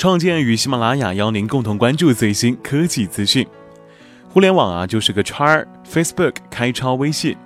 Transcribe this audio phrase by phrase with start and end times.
[0.00, 3.46] 创建与喜马拉雅邀您共同关注最新科技资讯。
[4.30, 7.36] 互联网啊，就是个圈儿，Facebook 开超微信。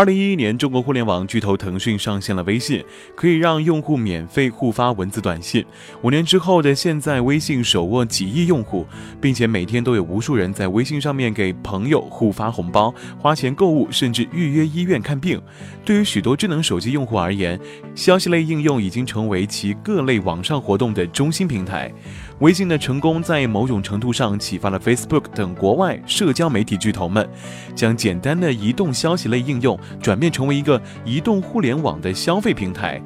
[0.00, 2.82] 二零一一年，中国互联网巨头腾讯上线了微信，
[3.14, 5.62] 可以让用户免费互发文字短信。
[6.00, 8.86] 五年之后的现在，微信手握几亿用户，
[9.20, 15.38] 并且每天都有无数人在微信上面给朋友互发红包、花钱购物，甚至预约医院看病。
[15.84, 17.60] 对于许多智能手机用户而言，
[17.94, 21.92] 消息类应用已经成为其各类网上活动的中心平台。
[22.40, 27.28] 微信的成功在某种程度上启发了 Facebook 等国外社交媒体巨头们，
[27.74, 32.98] 将简单的移动消息类应用转变成为一个移动互联网的消费平台，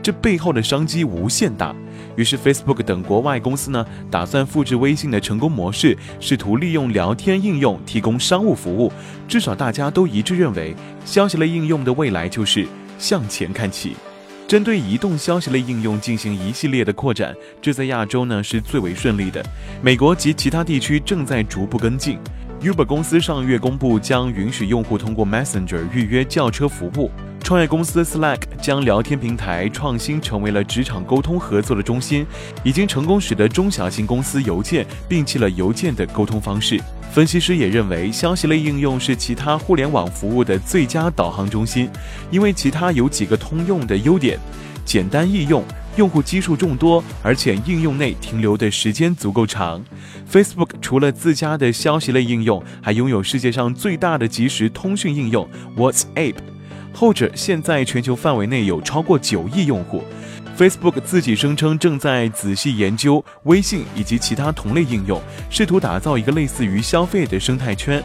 [0.00, 1.74] 这背后的商机无限大。
[2.14, 8.92] 于是 Facebook 等国外公司呢，打算复制微信的成功模式，试图利用聊天应用提供商务服务。
[9.26, 12.64] 至少大家都一致认为，消息类应用的未来就是
[13.00, 13.96] 向前看齐。
[14.46, 19.44] 针对移动消息类应用进行一系列的扩展，这在亚洲呢是最为顺利的。
[19.82, 22.16] 美国及其他地区正在逐步跟进。
[22.60, 27.10] Uber 公司上月公布将允许用户通过 Messenger 预约叫车服务。
[27.46, 32.26] 创业公司 Slack 将聊天平台创新成为了职场沟通合作的中心，
[32.64, 36.80] 已经成功使得中小型公司邮件摒弃了邮件的沟通方式。
[37.12, 41.88] 分析师也认为，消息类应用是其他互联网服务的最佳导航中心，
[42.32, 44.36] 因为其他有几个通用的优点：
[44.84, 45.62] 简单易用、
[45.94, 49.80] 用户基数众多，而且应用内停留的时间足够长。
[50.28, 56.34] Facebook 除了自家的消息类应用，还拥有世界上最大的即时通讯应用 WhatsApp，
[56.92, 60.02] 后者现在全球范围内有超过九亿用户。
[60.56, 65.20] Facebook 自己声称正在仔细研究微信以及其他同类应用，
[65.50, 68.02] 试图打造一个类似于消费的生态圈。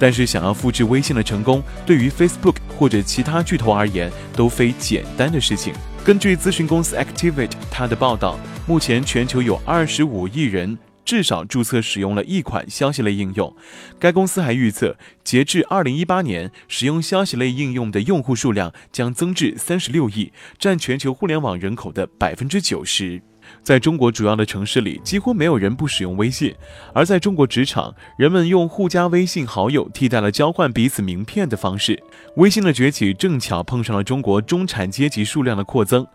[0.00, 5.72] 但是，想要复制微信的成功，对于 Facebook 或者其他巨头而言，都非简单的事情。
[6.04, 8.36] 根据咨询公司 Activate 它的报道，
[8.66, 10.76] 目前全球有二十五亿人。
[11.12, 13.54] 至少注册使用了一款消息类应用。
[14.00, 23.20] 该公司还预测，截至二零一八年，使用消息类应用的用户数量将增至三十六亿，占全球互联网人口的百分之九十。
[23.62, 26.52] 在中国主要的城市里，几乎没有人不使用微信；
[26.92, 32.02] 而在中国职场，人们用互加微信好友替代了交换彼此名片的方式。
[32.36, 36.06] 微信的崛起正巧碰上了中国中产阶级数量的扩增。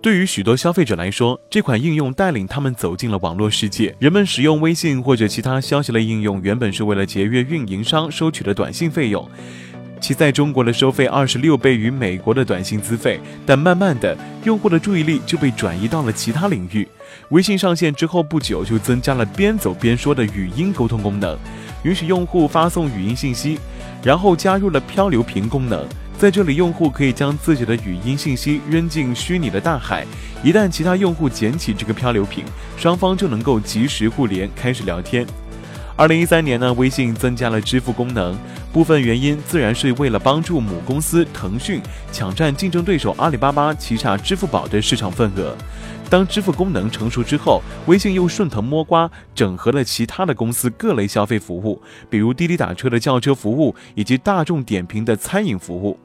[0.00, 3.94] 对于许多消费者来说，这款应用带领他们走进了网络世界。
[3.98, 9.28] 人们使用微信或者其他消息类应用，原本是为了节约运营商收取的短信费用。
[10.00, 16.86] 其在中国的收费二十六倍于美国的短信资费，但慢慢的，用户的注意力就被转移到了其他领域。
[17.30, 21.36] 微信上线之后不久，就增加了边走边说的语音沟通功能，
[21.82, 23.58] 允许用户发送语音信息，
[24.02, 25.84] 然后加入了漂流瓶功能，
[26.18, 30.06] 在这里用户可以将自己的语音信息扔进虚拟的大海，
[30.44, 32.44] 一旦其他用户捡起这个漂流瓶，
[32.76, 35.26] 双方就能够及时互联，开始聊天。
[35.96, 38.36] 二零一三年呢，微信增加了支付功能，
[38.76, 41.80] 部分原因自然是为了帮助母公司腾讯
[42.12, 45.56] 抢占竞争对手阿里巴巴旗下支付宝的市场份额。
[46.10, 55.98] 当支付功能成熟之后，微信又顺藤摸瓜，整合了其他的公司各类消费服务，比如滴滴打车的叫车服务，以及大众点评的餐饮服务。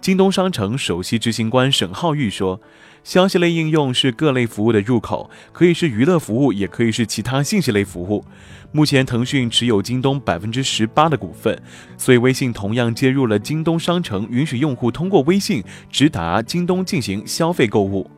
[0.00, 2.60] 京东商城首席执行官沈浩玉说
[3.06, 8.24] ：“消息类应用是各类服务的入口，可以是娱乐服务，也可以是其他信息类服务。
[8.72, 11.56] 目前，腾讯持有京东百分之十八的股份，
[11.96, 18.10] 所以微信同样接入了京东商城，允许用户通过微信直达京东进行消费购物。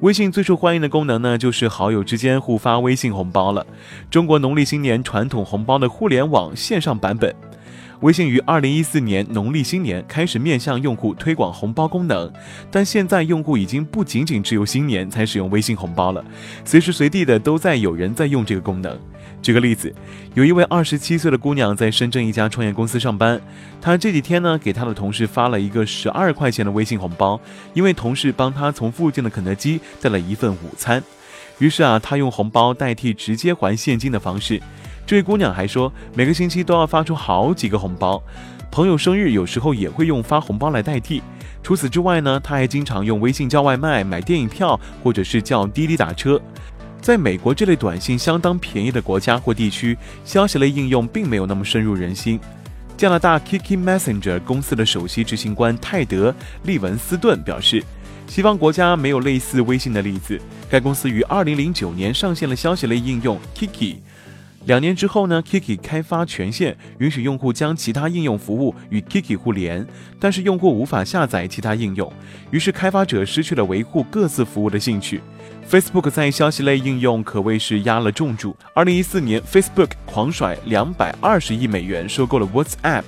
[0.00, 3.64] 微信最受欢迎的功能呢，就是好友之间互发微信红包了。
[4.10, 7.32] 中国农历新年传统红包的互联网线上版本。”
[8.00, 12.32] 微信于二零一四年农历新年开始面向用户推广红包功能，
[12.70, 16.24] 但现在用户已经不仅仅只有新年才使用微信红包了，
[16.64, 18.96] 随时随地的都在有人在用这个功能。
[19.42, 19.92] 举个例子，
[20.34, 23.40] 有一位二十七岁的姑娘在深圳一家创业公司上班，
[23.80, 27.40] 她这几天呢给她的同事发了一个十二块钱的微信红包，
[27.74, 31.02] 因为同事帮她从附近的肯德基带了一份午餐，
[31.58, 34.62] 于是啊，她用红包代替直接还现金的方式。
[35.08, 38.22] 这位姑娘还说，每个星期都要发出好几个红包，
[38.70, 41.22] 朋友生日有时候也会用发红包来代替。
[41.62, 46.38] 除此之外呢，她还经常用微信叫外卖、买电影票，或者是叫滴滴打车。
[47.00, 49.96] 在美国这类短信相当便宜的国家或地区，
[50.26, 52.38] 消息类应用并没有那么深入人心。
[52.94, 56.30] 加拿大 Kiki Messenger 公司的首席执行官泰德·
[56.64, 57.82] 利文斯顿表示，
[58.26, 60.38] 西方国家没有类似微信的例子。
[60.68, 63.96] 该公司于2009年上线了消息类应用 Kiki。
[64.64, 69.86] 两年之后呢，Kiki 开发权限，允许用户将其他应用服务与 Kiki 互联，
[70.20, 72.12] 但是用户无法下载其他应用，
[72.50, 75.22] 于是开发者失去了维护各自服务的兴趣。
[75.70, 78.56] Facebook 在消息类应用可谓是压了重注。
[78.74, 83.04] 二零一四年，Facebook 狂甩两百二十亿美元收购了 WhatsApp。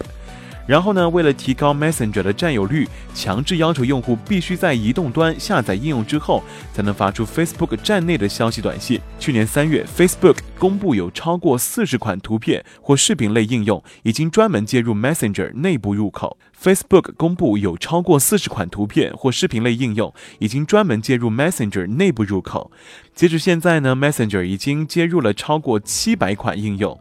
[0.66, 1.08] 然后呢？
[1.08, 9.00] 为了提高 Messenger 的占有率，强制要求用户必须在移动端下载应用之后，才能发出 Facebook 站内的消息短信。
[9.18, 16.38] 去年三月，Facebook 公布有超过四十款图片或视频类应用已经专门接入 Messenger 内部入口。
[16.62, 22.70] Facebook 公布有超过四十款图片或视频类应用已经专门接入 Messenger 内部入口。
[23.14, 27.00] 截止现在呢，Messenger 已经接入了超过七百款应用。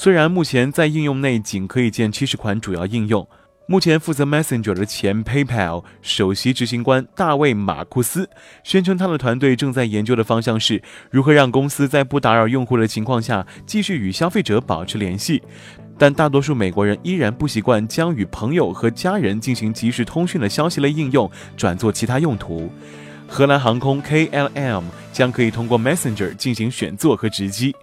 [0.00, 3.26] 虽然目前在应用内仅可以建七十款主要应用，
[3.66, 8.30] 目前负责 Messenger 的前 PayPal 首席执行官大卫马库斯
[8.62, 10.80] 宣称，他的团队正在研究的方向是
[11.10, 15.42] 如何让公司在不打扰用户的情况下继续与消费者保持联系。
[15.98, 22.70] 但大多数美国人依然不习惯将与朋友和家人进行即时通讯的消息类应用转做其他用途。
[23.26, 27.74] 荷兰航空 KLM 将可以通过 Messenger 进行选座和值机。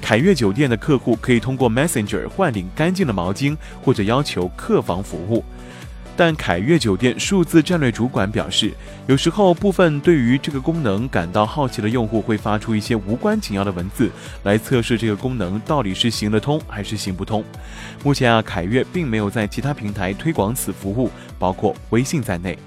[0.00, 5.44] 凯悦酒店的客户可以通过 Messenger 换领干净的毛巾，或者要求客房服务。
[6.16, 8.72] 但凯悦酒店数字战略主管表示，
[9.06, 14.10] 有时候部分对于这个功能感到好奇的用户会发出一些无关紧要的文字，
[14.42, 17.42] 来测试这个功能到底是行得通还是行不通。
[18.02, 21.08] 目前啊，凯悦并没有在其他平台推广此服务，
[21.38, 22.58] 包括微信在内。